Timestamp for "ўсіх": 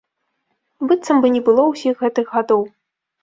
1.73-1.93